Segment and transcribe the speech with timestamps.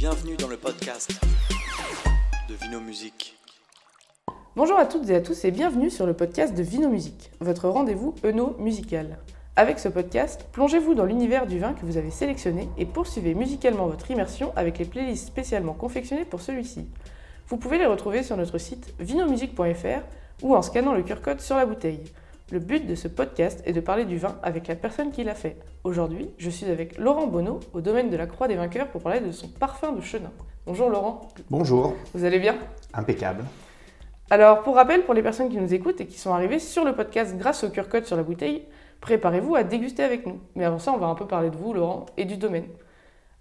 [0.00, 1.12] Bienvenue dans le podcast
[2.48, 3.36] de Vino Musique.
[4.56, 7.68] Bonjour à toutes et à tous et bienvenue sur le podcast de Vino Musique, votre
[7.68, 9.18] rendez-vous eno musical.
[9.56, 13.88] Avec ce podcast, plongez-vous dans l'univers du vin que vous avez sélectionné et poursuivez musicalement
[13.88, 16.86] votre immersion avec les playlists spécialement confectionnées pour celui-ci.
[17.48, 20.00] Vous pouvez les retrouver sur notre site vinomusique.fr
[20.42, 22.04] ou en scannant le QR code sur la bouteille.
[22.52, 25.36] Le but de ce podcast est de parler du vin avec la personne qui l'a
[25.36, 25.56] fait.
[25.84, 29.20] Aujourd'hui, je suis avec Laurent Bonneau au domaine de la Croix des Vainqueurs pour parler
[29.20, 30.32] de son parfum de chenin.
[30.66, 31.20] Bonjour Laurent.
[31.48, 31.94] Bonjour.
[32.12, 32.56] Vous allez bien?
[32.92, 33.44] Impeccable.
[34.30, 36.92] Alors, pour rappel, pour les personnes qui nous écoutent et qui sont arrivées sur le
[36.92, 38.64] podcast grâce au QR code sur la bouteille,
[39.00, 40.40] préparez-vous à déguster avec nous.
[40.56, 42.66] Mais avant ça, on va un peu parler de vous, Laurent, et du domaine.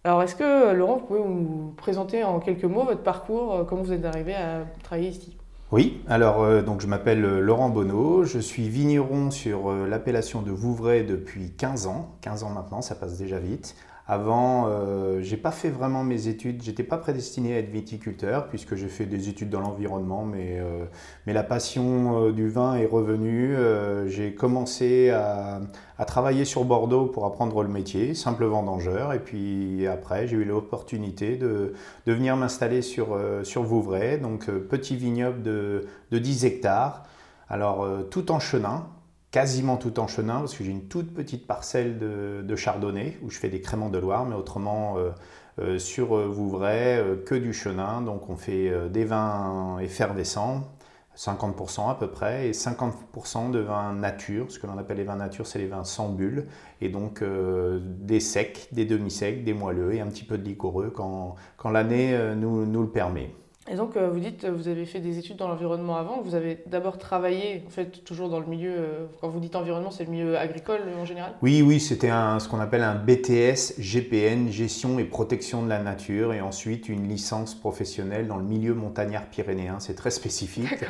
[0.03, 3.81] Alors, est-ce que, Laurent, vous pouvez nous présenter en quelques mots votre parcours, euh, comment
[3.81, 5.35] vous êtes arrivé à travailler ici?
[5.71, 10.41] Oui, alors euh, donc je m'appelle euh, Laurent Bonneau, je suis vigneron sur euh, l'appellation
[10.41, 13.75] de Vouvray depuis 15 ans, 15 ans maintenant, ça passe déjà vite.
[14.11, 18.73] Avant, euh, j'ai pas fait vraiment mes études, j'étais pas prédestiné à être viticulteur puisque
[18.73, 20.85] j'ai fait des études dans l'environnement, mais, euh,
[21.27, 23.55] mais la passion euh, du vin est revenue.
[23.55, 25.61] Euh, j'ai commencé à,
[25.99, 30.43] à travailler sur Bordeaux pour apprendre le métier, simple vendangeur, et puis après j'ai eu
[30.43, 31.75] l'opportunité de,
[32.07, 37.03] de venir m'installer sur, sur Vouvray, donc petit vignoble de, de 10 hectares.
[37.47, 38.87] Alors tout en chenin,
[39.31, 43.37] quasiment tout en chenin, parce que j'ai une toute petite parcelle de, chardonnay où je
[43.37, 45.11] fais des créments de Loire, mais autrement euh,
[45.59, 48.01] euh, sur euh, Vouvray, que du chenin.
[48.01, 50.67] Donc on fait des vins effervescents,
[51.15, 54.51] 50% à peu près, et 50% de vins nature.
[54.51, 56.47] Ce que l'on appelle les vins nature, c'est les vins sans bulles,
[56.81, 61.35] et donc des secs, des demi-secs, des moelleux et un petit peu de liquoreux quand,
[61.69, 63.31] l'année nous le permet.
[63.71, 66.63] Et donc, euh, vous dites, vous avez fait des études dans l'environnement avant, vous avez
[66.65, 70.09] d'abord travaillé, en fait, toujours dans le milieu, euh, quand vous dites environnement, c'est le
[70.09, 71.33] milieu agricole en général?
[71.43, 76.33] Oui, oui, c'était ce qu'on appelle un BTS GPN, gestion et protection de la nature,
[76.33, 79.79] et ensuite une licence professionnelle dans le milieu montagnard pyrénéen.
[79.79, 80.85] C'est très spécifique.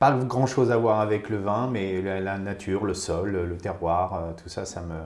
[0.00, 3.56] Pas grand chose à voir avec le vin, mais la, la nature, le sol, le
[3.56, 4.96] terroir, euh, tout ça, ça me,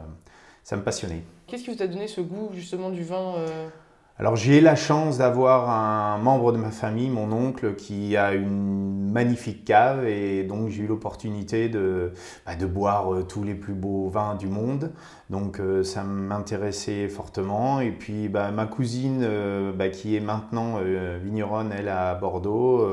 [0.64, 1.24] ça me passionnait.
[1.46, 3.34] Qu'est-ce qui vous a donné ce goût, justement, du vin
[4.20, 8.34] Alors j'ai eu la chance d'avoir un membre de ma famille, mon oncle, qui a
[8.34, 12.12] une magnifique cave et donc j'ai eu l'opportunité de,
[12.44, 14.90] bah, boire euh, tous les plus beaux vins du monde.
[15.30, 17.80] Donc euh, ça m'intéressait fortement.
[17.80, 20.78] Et puis bah, ma cousine, euh, bah, qui est maintenant
[21.22, 22.84] vigneronne, elle à Bordeaux,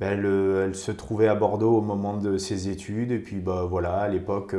[0.00, 3.12] elle, se trouvait à Bordeaux au moment de ses études.
[3.12, 4.54] Et puis voilà, à l'époque,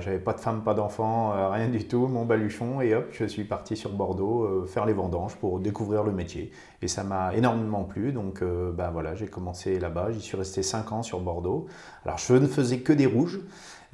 [0.00, 2.80] j'avais pas de femme, pas d'enfant, rien du tout, mon baluchon.
[2.80, 6.52] Et hop, je suis parti sur Bordeaux faire les vendanges pour découvrir le métier.
[6.82, 8.12] Et ça m'a énormément plu.
[8.12, 10.12] Donc euh, bah, voilà, j'ai commencé là-bas.
[10.12, 11.66] J'y suis resté 5 ans sur Bordeaux.
[12.04, 13.40] Alors je ne faisais que des rouges.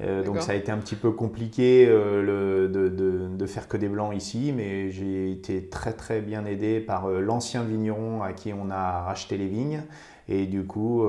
[0.01, 3.67] Euh, donc ça a été un petit peu compliqué euh, le- de, de- de faire
[3.67, 8.33] que des blancs ici, mais j'ai été très très bien aidé par l'ancien vigneron à
[8.33, 9.83] qui on a racheté les vignes.
[10.29, 11.03] Et du coup,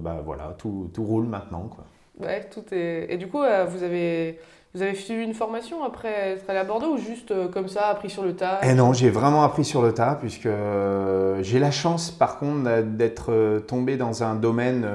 [0.00, 1.68] bah, voilà, tout, tout roule maintenant.
[1.68, 1.84] Quoi.
[2.20, 3.06] Ouais, tout est...
[3.12, 4.38] Et du coup, vous avez,
[4.74, 7.88] vous avez suivi une formation après être allé à Bordeaux ou juste euh, comme ça,
[7.88, 11.58] appris sur le tas Eh non, j'ai vraiment appris sur le tas, puisque euh, j'ai
[11.58, 14.86] la chance, par contre, d'être euh, tombé dans un domaine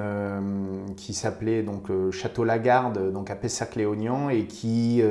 [0.95, 5.03] qui s'appelait donc Château Lagarde, donc à Pessac-Léognan, et qui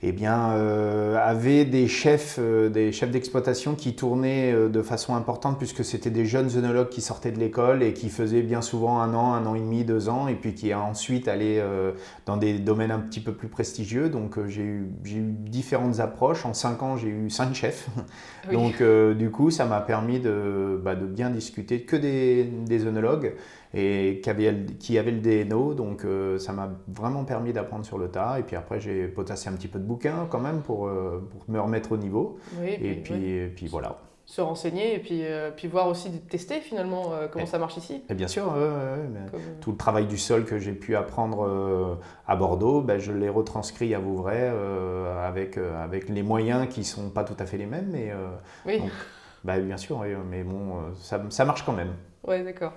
[0.00, 5.16] eh bien, euh, avait des chefs, euh, des chefs d'exploitation qui tournaient euh, de façon
[5.16, 9.00] importante, puisque c'était des jeunes œnologues qui sortaient de l'école et qui faisaient bien souvent
[9.00, 11.62] un an, un an et demi, deux ans, et puis qui ensuite allaient
[12.26, 14.08] dans des domaines un petit peu plus prestigieux.
[14.08, 16.46] Donc j'ai eu, différentes approches.
[16.46, 17.88] En cinq ans, j'ai eu cinq chefs.
[18.50, 18.54] Oui.
[18.54, 18.82] Donc
[19.18, 23.34] du coup, ça m'a permis de, bah, de bien discuter que des, des œnologues
[23.74, 25.74] et qui avaient le DNO.
[25.74, 28.38] Donc euh, ça m'a vraiment permis d'apprendre sur le tas.
[28.38, 31.42] Et puis après, j'ai potassé un petit peu de bouquins quand même pour, euh, pour
[31.48, 32.38] me remettre au niveau.
[32.60, 33.98] Oui, Et puis, et puis voilà.
[34.24, 37.50] se renseigner et puis, euh, puis voir aussi, tester finalement euh, comment Ouais.
[37.50, 38.02] ça marche ici.
[38.10, 38.44] Et bien sûr,
[39.30, 43.28] Comme, tout le travail du sol que j'ai pu apprendre à Bordeaux, ben, je l'ai
[43.28, 44.50] retranscrit à Vouvray
[45.24, 47.88] avec, avec les moyens qui sont pas tout à fait les mêmes.
[47.90, 48.12] Mais
[48.66, 48.90] Oui, donc,
[49.44, 51.92] bah, bien sûr, oui, mais bon, ça, ça marche quand même.
[52.26, 52.72] ouais, d'accord.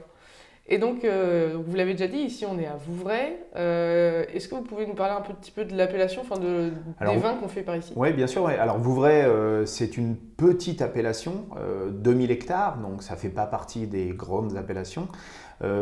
[0.73, 3.37] Et donc, euh, vous l'avez déjà dit, ici on est à Vouvray.
[3.57, 7.13] Euh, Est-ce que vous pouvez nous parler un petit peu de l'appellation, enfin de, Alors,
[7.13, 7.91] des vins qu'on fait par ici?
[7.97, 8.43] Oui, bien sûr.
[8.43, 8.57] ouais.
[8.57, 13.47] Alors Vouvray, euh, c'est une petite appellation, euh, 2000 hectares, donc ça ne fait pas
[13.47, 15.09] partie des grandes appellations.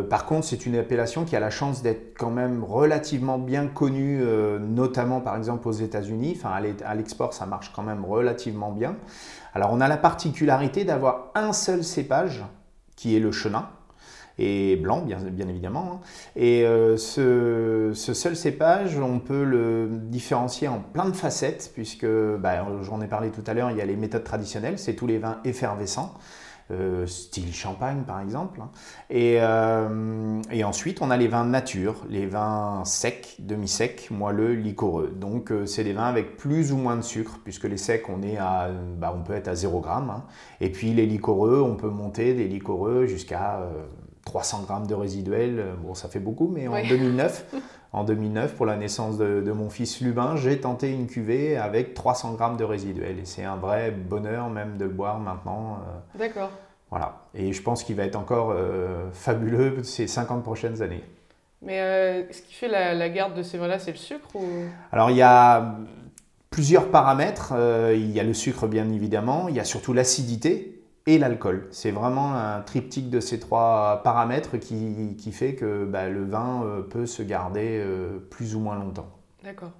[0.09, 4.21] Par contre, c'est une appellation qui a la chance d'être quand même relativement bien connue,
[4.59, 6.33] notamment par exemple aux États-Unis.
[6.36, 6.51] Enfin,
[6.83, 8.97] à l'export, ça marche quand même relativement bien.
[9.53, 12.44] Alors, on a la particularité d'avoir un seul cépage
[12.97, 13.69] qui est le chenin.
[14.39, 15.19] Et blanc bien,
[15.50, 15.91] évidemment.
[15.95, 16.00] hein.
[16.36, 22.07] Et euh, ce, seul cépage, on peut le différencier en plein de facettes, puisque
[22.39, 25.07] bah, j'en ai parlé tout à l'heure, il y a les méthodes traditionnelles, c'est tous
[25.07, 26.13] les vins effervescents.
[26.71, 28.62] euh, style champagne par exemple.
[28.62, 28.69] hein.
[29.09, 35.09] Et, euh, et ensuite, on a les vins nature, les vins secs, demi-secs, moelleux, liquoreux.
[35.09, 38.38] Donc, c'est des vins avec plus ou moins de sucre, puisque les secs, on, est
[38.38, 38.69] à,
[39.00, 39.89] bah, on peut être à 0 g.
[40.62, 43.62] Et puis, les liquoreux, on peut monter des liquoreux jusqu'à
[44.29, 45.65] 300 grammes de résiduel.
[45.83, 46.87] Bon, ça fait beaucoup, mais en Oui.
[46.87, 47.45] 2009,
[47.93, 51.95] en 2009, pour la naissance de, de mon fils Lubin, j'ai tenté une cuvée avec
[51.95, 53.17] 300 grammes de résiduel.
[53.19, 55.79] Et c'est un vrai bonheur même de le boire maintenant.
[56.15, 56.51] euh, D'accord.
[56.91, 57.23] voilà.
[57.33, 61.03] Et je pense qu'il va être encore euh, fabuleux ces 50 prochaines années.
[61.63, 64.45] Mais euh, ce qui fait la, la garde de ces vins-là, c'est le sucre ou...
[64.91, 65.75] Alors il y a
[66.51, 67.53] plusieurs paramètres.
[67.55, 70.78] Euh, il y a le sucre bien évidemment, il y a surtout l'acidité
[71.09, 71.67] et l'alcool.
[71.71, 76.63] C'est vraiment un triptyque de ces trois paramètres qui, qui fait que bah, le vin
[76.63, 79.09] euh, peut se garder euh, plus ou moins longtemps.
[79.44, 79.71] D'accord.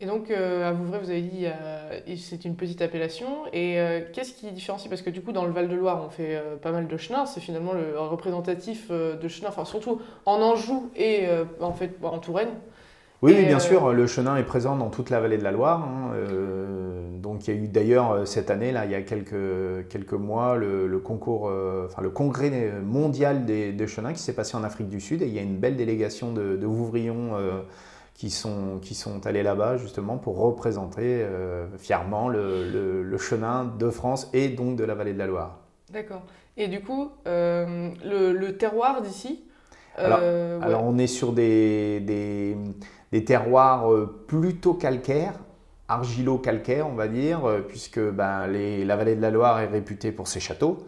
[0.00, 3.26] Et donc, euh, à Vouvray, vous avez dit euh, c'est une petite appellation.
[3.52, 4.88] Et euh, qu'est-ce qui différencie?
[4.88, 7.24] Parce que du coup, dans le Val-de-Loire, on fait pas mal de chenin.
[7.26, 11.26] C'est finalement le représentatif de chenin, enfin surtout en Anjou et
[11.60, 12.50] en fait en Touraine.
[13.22, 15.82] Oui, Et, bien sûr, le chenin est présent dans toute la vallée de la Loire.
[15.82, 16.12] hein,
[17.38, 20.12] donc il y a eu d'ailleurs euh, cette année, là, il y a quelques, quelques
[20.12, 24.56] mois, le, le concours, euh, enfin le congrès mondial des, des chenins qui s'est passé
[24.56, 25.22] en Afrique du Sud.
[25.22, 26.66] Et il y a une belle délégation de, de
[27.36, 27.62] euh,
[28.14, 33.64] qui, sont, qui sont allés là-bas justement pour représenter euh, fièrement le, le- le chenin
[33.78, 35.60] de France et donc de la vallée de la Loire.
[35.92, 36.22] D'accord.
[36.56, 39.44] Et du coup, le, terroir d'ici.
[39.96, 40.58] Alors- ouais.
[40.60, 42.56] Alors on est sur des, des,
[43.12, 43.88] des terroirs
[44.26, 45.34] plutôt calcaires,
[45.88, 50.28] argilo-calcaires on va dire, euh, puisque ben, la vallée de la Loire est réputée pour
[50.28, 50.86] ses châteaux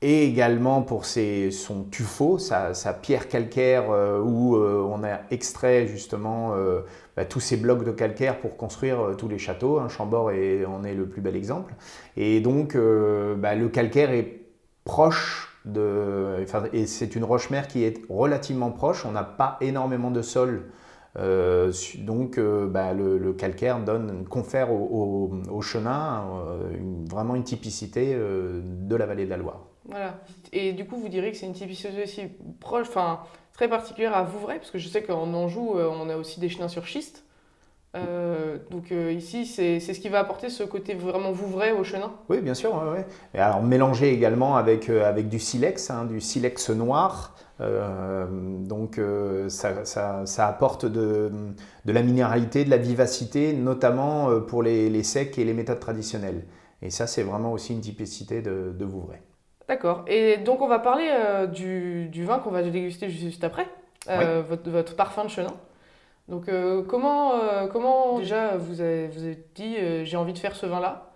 [0.00, 2.72] et également pour son tuffeau, sa,
[3.02, 6.54] pierre calcaire euh, où euh, on a extrait justement
[7.16, 9.80] bah, tous ces blocs de calcaire pour construire tous les châteaux.
[9.80, 9.88] hein.
[9.88, 11.74] Chambord en est le plus bel exemple.
[12.16, 14.42] Et donc bah, le calcaire est
[14.84, 19.04] proche de, et c'est une roche-mère qui est relativement proche.
[19.04, 20.62] On n'a pas énormément de sol.
[21.18, 26.68] Euh, donc euh, bah, le, calcaire donne, confère au, au, chenin euh,
[27.10, 29.66] vraiment une typicité de la vallée de la Loire.
[29.84, 30.20] Voilà.
[30.52, 32.22] Et du coup, vous direz que c'est une typicité aussi
[32.60, 33.20] proche, enfin
[33.52, 36.68] très particulière à Vouvray, parce que je sais qu'en Anjou, on a aussi des chenins
[36.68, 37.24] sur schiste.
[37.96, 42.12] Euh, donc euh, ici, c'est ce qui va apporter ce côté vraiment Vouvray au chenin.
[42.28, 42.74] Oui, bien sûr.
[42.74, 43.06] ouais, ouais.
[43.34, 47.34] Et alors mélangé également avec, euh, avec du silex, hein, du silex noir.
[47.60, 49.00] Donc
[49.48, 51.32] ça, ça- ça apporte de,
[51.84, 56.44] de la minéralité, de la vivacité, notamment pour les, les secs et les méthodes traditionnelles.
[56.82, 59.18] Et ça, c'est vraiment aussi une typicité de, de Vouvray.
[59.68, 60.04] D'accord.
[60.06, 61.10] Et donc, on va parler
[61.52, 63.68] du, du vin qu'on va déguster juste après,
[64.06, 65.54] votre, votre parfum de chenin.
[66.28, 69.08] Donc, euh, comment, euh, comment déjà vous avez,
[69.54, 71.06] dit euh, j'ai envie de faire ce vin-là?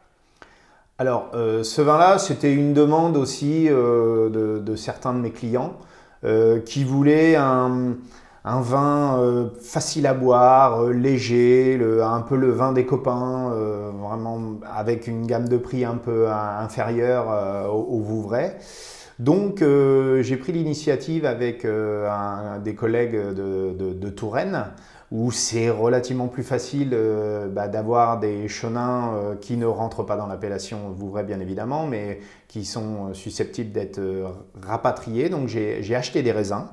[0.99, 5.73] Alors, ce vin-là, c'était une demande aussi de, certains de mes clients
[6.64, 7.97] qui voulaient un,
[8.44, 13.50] vin facile à boire, léger, un peu le vin des copains,
[14.00, 18.55] vraiment avec une gamme de prix un peu inférieure au, Vouvray.
[19.19, 24.67] Donc, j'ai pris l'initiative avec un- des collègues de Touraine
[25.12, 30.17] où c'est relativement plus facile euh, bah, d'avoir des chenins euh, qui ne rentrent pas
[30.17, 34.29] dans l'appellation Vouvray bien évidemment, mais qui sont euh, susceptibles d'être euh,
[34.63, 35.29] rapatriés.
[35.29, 36.65] Donc j'ai acheté des raisins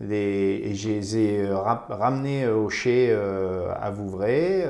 [0.00, 4.66] des- et je les ai ramenés au chai à Vouvray.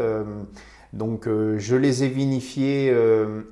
[0.92, 2.94] Donc je les ai vinifiés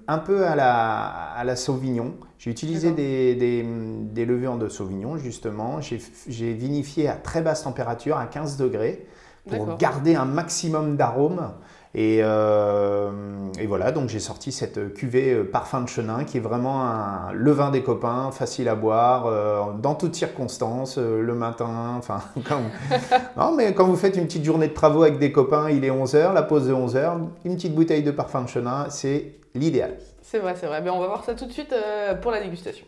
[0.09, 2.15] un peu à la, à la Sauvignon.
[2.39, 5.81] J'ai utilisé des, des, des levures de Sauvignon justement.
[5.81, 9.07] J'ai vinifié à très basse température, à 15 degrés
[9.51, 11.51] pour garder un maximum d'arômes.
[11.93, 13.11] Et, euh,
[13.59, 17.33] et voilà, donc j'ai sorti cette cuvée euh, parfum de chenin qui est vraiment un,
[17.33, 22.21] le vin des copains, facile à boire, euh, dans toutes circonstances, euh, le matin, enfin,
[22.49, 22.61] quand
[23.37, 25.91] non, mais quand vous faites une petite journée de travaux avec des copains, il est
[25.91, 29.99] 11h, la pause de 11h, une petite bouteille de parfum de chenin, c'est l'idéal.
[30.23, 30.81] C'est vrai, c'est vrai.
[30.83, 31.75] Ben, on va voir ça tout de suite
[32.23, 32.87] pour la dégustation.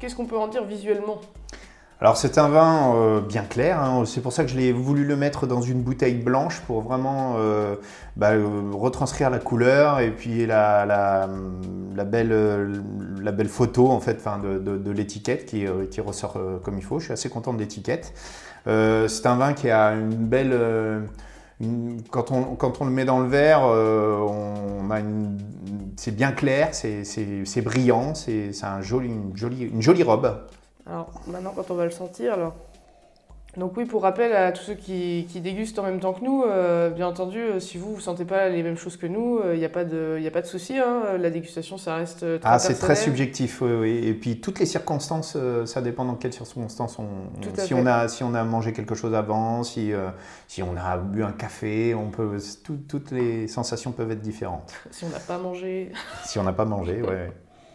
[0.00, 1.20] Qu'est-ce qu'on peut en dire visuellement?
[2.02, 4.04] Alors c'est un vin euh, bien clair, hein.
[4.06, 7.34] c'est pour ça que je l'ai voulu le mettre dans une bouteille blanche pour vraiment
[7.36, 7.76] euh,
[8.16, 15.44] bah, euh, retranscrire la couleur et puis la, la belle, photo en fait, de, l'étiquette
[15.44, 15.66] qui,
[16.00, 17.00] ressort comme il faut.
[17.00, 18.14] Je suis assez content de l'étiquette.
[18.64, 20.58] C'est un vin qui a une belle...
[22.10, 24.88] quand, on, le met dans le verre, on
[25.96, 30.34] c'est bien clair, c'est- brillant, c'est c'est une jolie robe.
[30.86, 32.54] Alors maintenant, quand on va le sentir, alors.
[33.56, 36.44] Donc oui, pour rappel à tous ceux qui, qui dégustent en même temps que nous,
[36.44, 39.58] euh, bien entendu, euh, si vous ne sentez pas les mêmes choses que nous, il
[39.58, 40.78] n'y a pas de, y a pas de souci.
[40.78, 41.16] hein.
[41.18, 44.06] La dégustation, ça reste euh, très Ah, c'est très subjectif, oui, oui.
[44.06, 47.06] Et puis toutes les circonstances, euh, ça dépend dans quelles circonstances on.
[47.42, 47.74] À si fait.
[47.74, 50.10] on a, si on a mangé quelque chose avant, si, euh,
[50.46, 54.72] si on a bu un café, on peut, tout- toutes les sensations peuvent être différentes.
[54.92, 55.90] Si on n'a pas mangé.
[56.24, 57.32] Si on n'a pas mangé, ouais.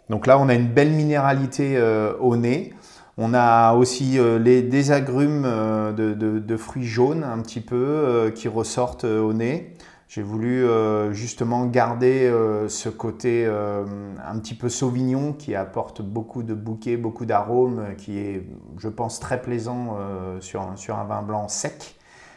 [0.08, 2.72] Donc là, on a une belle minéralité euh, au nez.
[3.18, 8.30] On a aussi euh, les, des agrumes euh, de, fruits jaunes un petit peu euh,
[8.30, 9.74] qui ressortent au nez.
[10.08, 10.64] J'ai voulu
[11.10, 12.32] justement garder
[12.68, 18.46] ce côté un petit peu sauvignon qui apporte beaucoup de bouquets, beaucoup d'arômes, qui est,
[18.78, 19.98] je pense, très plaisant
[20.38, 21.96] sur un vin blanc sec.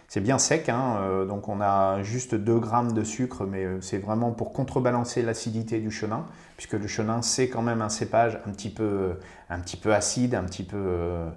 [0.09, 3.79] C'est bien sec, hein, euh, donc on a juste 2 grammes de sucre, mais euh,
[3.81, 6.25] c'est vraiment pour contrebalancer l'acidité du chenin,
[6.57, 9.13] puisque le chenin c'est quand même un cépage un petit peu,
[9.51, 11.29] un petit peu acide, un petit peu euh,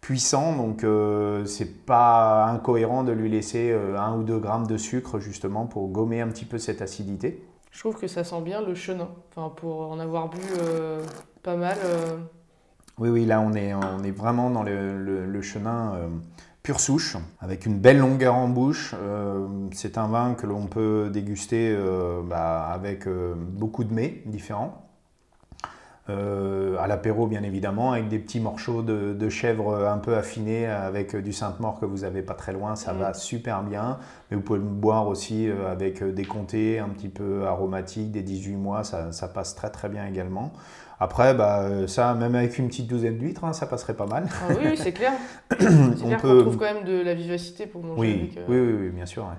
[0.00, 4.78] puissant, donc euh, c'est pas incohérent de lui laisser euh, 1 ou 2 grammes de
[4.78, 7.42] sucre justement pour gommer un petit peu cette acidité.
[7.70, 9.08] Je trouve que ça sent bien le chenin.
[9.36, 11.02] Enfin, pour en avoir bu euh,
[11.42, 11.76] pas mal.
[11.84, 12.18] euh,
[12.98, 16.08] Oui, oui, là on est, on est vraiment dans le, le- le chenin euh,
[16.64, 18.94] pure souche, avec une belle longueur en bouche.
[18.98, 24.22] Euh, c'est un vin que l'on peut déguster euh, bah, avec euh, beaucoup de mets
[24.26, 24.80] différents.
[26.06, 31.16] À l'apéro, bien évidemment, avec des petits morceaux de, de chèvre un peu affinés, avec
[31.16, 32.98] du Sainte-Maure que vous avez pas très loin, ça Mm.
[32.98, 33.98] va super bien.
[34.30, 38.56] Mais vous pouvez le boire aussi avec des comtés un petit peu aromatiques, des 18
[38.56, 40.52] mois, ça, ça passe très très bien également.
[41.00, 44.26] Après, bah, euh, ça, même avec une petite douzaine d'huîtres, hein, ça passerait pas mal.
[44.30, 45.12] ah oui, oui, c'est clair.
[45.58, 48.36] C'est On clair qu'on trouve quand même de la vivacité pour manger Oui, avec.
[48.38, 49.24] euh, oui, oui, oui, bien sûr.
[49.24, 49.36] ouais.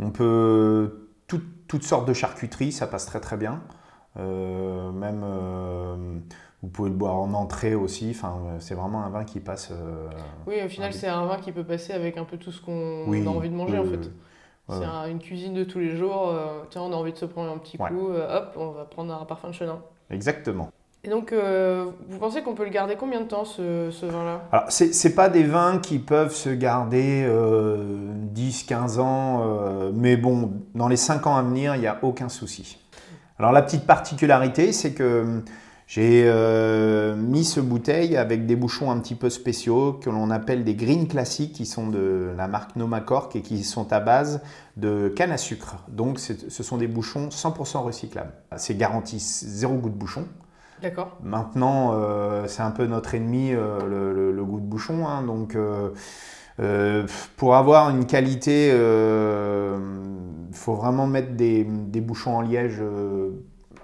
[0.00, 3.60] On peut tout- toutes sortes de charcuteries, ça passe très très bien.
[4.18, 5.96] Euh, même euh,
[6.62, 8.10] vous pouvez le boire en entrée aussi.
[8.10, 9.72] Enfin, c'est vraiment un vin qui passe.
[10.46, 13.04] Oui, au final, c'est un vin qui peut passer avec un peu tout ce qu'on
[13.06, 14.10] oui, a envie de manger en fait.
[14.70, 16.32] C'est un- une cuisine de tous les jours.
[16.70, 17.90] tiens, on a envie de se prendre un petit Ouais.
[17.90, 18.08] coup.
[18.08, 19.78] hop, on va prendre un parfum de chenin.
[20.10, 20.70] Exactement.
[21.04, 24.42] Et donc, euh, vous pensez qu'on peut le garder combien de temps ce, ce vin-là?
[24.50, 27.28] Alors, c'est pas des vins qui peuvent se garder
[28.34, 32.30] 10-15 ans, euh, mais bon, dans les 5 ans à venir, il n'y a aucun
[32.30, 32.78] souci.
[33.38, 35.42] Alors, la petite particularité, c'est que
[35.86, 40.64] j'ai euh, mis ce bouteille avec des bouchons un petit peu spéciaux que l'on appelle
[40.64, 44.40] des green classiques, qui sont de la marque Nomacork et qui sont à base
[44.78, 45.76] de canne à sucre.
[45.88, 48.32] Donc, ce sont des bouchons 100% recyclables.
[48.56, 50.24] C'est garanti zéro goût de bouchon.
[51.22, 55.06] Maintenant, euh, c'est un peu notre ennemi, euh, le, goût de bouchon.
[55.06, 55.22] hein.
[55.22, 62.82] donc, euh, pour avoir une qualité, il faut vraiment mettre des, bouchons en liège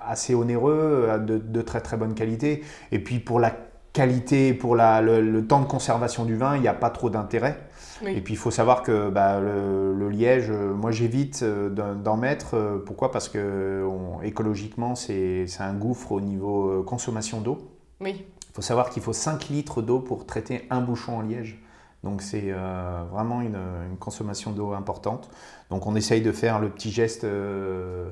[0.00, 2.62] assez onéreux, de, de très très bonne qualité.
[2.92, 3.52] Et puis pour la
[3.92, 7.10] qualité, pour la- le, le temps de conservation du vin, il n'y a pas trop
[7.10, 7.58] d'intérêt.
[8.02, 8.14] Oui.
[8.16, 12.16] Et puis il faut savoir que bah, le, le liège, euh, moi j'évite euh, d'en
[12.16, 12.54] mettre.
[12.54, 13.10] euh, Pourquoi?
[13.10, 17.58] Parce que on- écologiquement, c'est un gouffre au niveau consommation d'eau.
[18.00, 18.24] Oui.
[18.48, 21.62] Il faut savoir qu'il faut 5 litres d'eau pour traiter un bouchon en liège.
[22.02, 23.58] Donc c'est euh, vraiment une,
[23.90, 25.30] une consommation d'eau importante.
[25.70, 28.08] Donc on essaye de faire le petit geste, euh,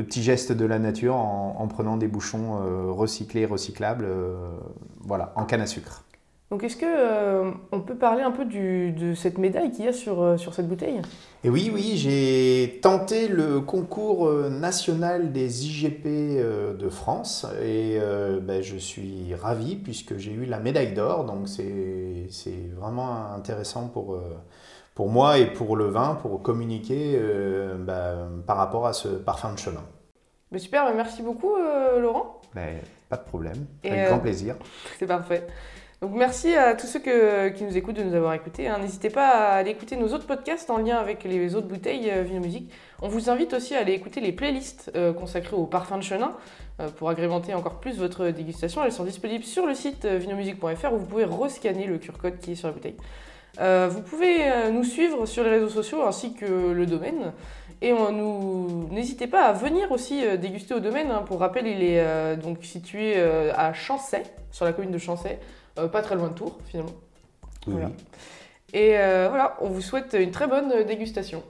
[0.00, 4.34] le petit geste de la nature en, en prenant des bouchons euh, recyclés, recyclables, euh,
[5.00, 6.04] voilà, en canne à sucre.
[6.50, 9.88] Donc, est-ce que euh, on peut parler un peu du- de cette médaille qu'il y
[9.88, 11.00] a sur, sur cette bouteille?
[11.44, 16.06] Et oui, oui, j'ai tenté le concours national des IGP
[16.76, 21.24] de France et euh, ben, je suis ravi puisque j'ai eu la médaille d'or.
[21.24, 24.20] Donc c'est c'est vraiment intéressant pour, euh,
[25.00, 29.54] pour moi et pour le vin pour communiquer euh, ben, par rapport à ce parfum
[29.54, 29.82] de chenin.
[30.52, 32.42] Mais Super, bah, merci beaucoup euh, Laurent.
[33.08, 34.56] Pas de problème, Et, avec euh, grand plaisir.
[34.98, 35.46] C'est parfait.
[36.02, 38.68] Donc merci à tous ceux que- qui nous écoutent de nous avoir écoutés.
[38.68, 38.76] hein.
[38.78, 42.20] N'hésitez pas à aller écouter nos autres podcasts en lien avec les autres bouteilles euh,
[42.22, 42.70] Vino Musique.
[43.00, 46.32] On vous invite aussi à aller écouter les playlists euh, consacrées au parfum de chenin
[46.80, 48.84] euh, pour agrémenter encore plus votre dégustation.
[48.84, 52.38] Elles sont disponibles sur le site euh, vinomusique.fr où vous pouvez rescanner le QR code
[52.38, 52.96] qui est sur la bouteille.
[53.58, 57.32] Euh, vous pouvez euh, nous suivre sur les réseaux sociaux ainsi que le domaine.
[57.82, 61.10] Et on nous n'hésitez pas à venir aussi euh, déguster au domaine.
[61.10, 61.22] hein.
[61.26, 65.38] Pour rappel, il est euh, donc situé euh, à Chancey, sur la commune de Chancey,
[65.92, 66.92] pas très loin de Tours finalement.
[67.66, 67.86] Oui, voilà.
[67.86, 67.94] oui.
[68.72, 71.42] Et voilà, on vous souhaite une très bonne dégustation.